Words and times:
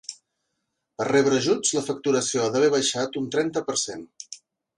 Per 1.01 1.05
rebre 1.09 1.37
ajuts, 1.41 1.73
la 1.79 1.83
facturació 1.89 2.45
ha 2.45 2.49
d’haver 2.57 2.71
baixat 2.77 3.21
un 3.23 3.29
trenta 3.37 3.65
per 3.71 3.79
cent. 3.83 4.09